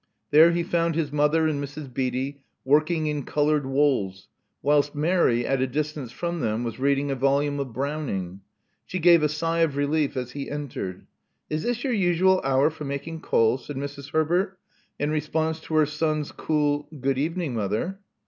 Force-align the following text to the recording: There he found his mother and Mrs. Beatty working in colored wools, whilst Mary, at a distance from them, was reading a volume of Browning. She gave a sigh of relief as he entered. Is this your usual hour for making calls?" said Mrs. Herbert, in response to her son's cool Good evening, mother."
There 0.31 0.49
he 0.51 0.63
found 0.63 0.95
his 0.95 1.11
mother 1.11 1.47
and 1.47 1.63
Mrs. 1.63 1.93
Beatty 1.93 2.41
working 2.65 3.05
in 3.05 3.21
colored 3.21 3.67
wools, 3.67 4.29
whilst 4.63 4.95
Mary, 4.95 5.45
at 5.45 5.61
a 5.61 5.67
distance 5.67 6.11
from 6.11 6.39
them, 6.39 6.63
was 6.63 6.79
reading 6.79 7.11
a 7.11 7.15
volume 7.15 7.59
of 7.59 7.71
Browning. 7.71 8.41
She 8.87 8.97
gave 8.97 9.21
a 9.21 9.29
sigh 9.29 9.59
of 9.59 9.75
relief 9.75 10.17
as 10.17 10.31
he 10.31 10.49
entered. 10.49 11.05
Is 11.51 11.61
this 11.61 11.83
your 11.83 11.93
usual 11.93 12.41
hour 12.43 12.71
for 12.71 12.83
making 12.83 13.21
calls?" 13.21 13.67
said 13.67 13.75
Mrs. 13.75 14.09
Herbert, 14.09 14.57
in 14.97 15.11
response 15.11 15.59
to 15.59 15.75
her 15.75 15.85
son's 15.85 16.31
cool 16.31 16.87
Good 16.99 17.19
evening, 17.19 17.53
mother." 17.53 17.99